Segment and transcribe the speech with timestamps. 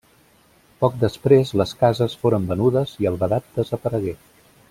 [0.83, 4.17] Poc després les cases foren venudes i el vedat desaparegué.